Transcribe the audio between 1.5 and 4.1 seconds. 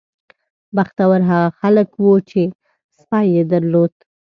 خلک وو چې سپی یې درلود.